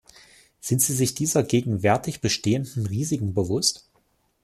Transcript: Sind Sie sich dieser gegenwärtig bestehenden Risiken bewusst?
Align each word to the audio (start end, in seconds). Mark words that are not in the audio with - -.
Sind 0.59 0.81
Sie 0.81 0.95
sich 0.95 1.13
dieser 1.13 1.43
gegenwärtig 1.43 2.21
bestehenden 2.21 2.87
Risiken 2.87 3.35
bewusst? 3.35 3.87